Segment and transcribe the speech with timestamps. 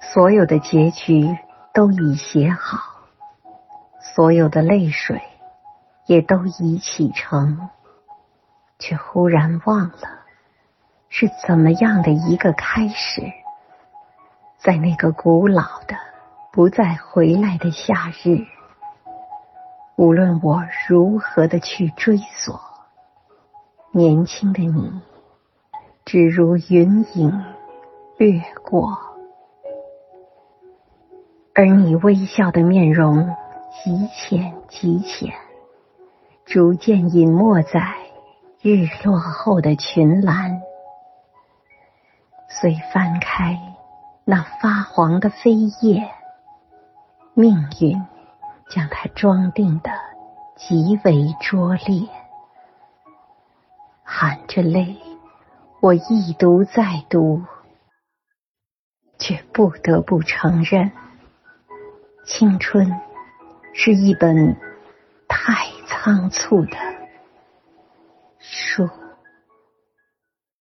[0.00, 1.36] 所有的结局
[1.74, 2.78] 都已写好，
[4.14, 5.20] 所有的泪水
[6.06, 7.68] 也都已启程，
[8.78, 10.24] 却忽然忘了
[11.08, 13.22] 是怎么样的一个开始，
[14.58, 15.96] 在那个古老的、
[16.52, 18.46] 不再回来的夏日，
[19.96, 22.60] 无论我如何的去追索，
[23.92, 25.02] 年轻的你，
[26.04, 27.44] 只如云影
[28.16, 29.07] 掠过。
[31.58, 33.34] 而你微笑的面容
[33.82, 35.34] 极浅极浅，
[36.44, 37.96] 逐渐隐没在
[38.62, 40.62] 日落后的群岚。
[42.48, 43.58] 遂翻开
[44.24, 46.08] 那发黄的扉页，
[47.34, 48.06] 命运
[48.70, 49.90] 将它装订的
[50.54, 52.08] 极为拙劣。
[54.04, 54.96] 含着泪，
[55.80, 57.42] 我一读再读，
[59.18, 60.92] 却不得不承认。
[62.38, 62.88] 青春
[63.72, 64.56] 是一本
[65.26, 66.76] 太仓促的
[68.38, 68.88] 书。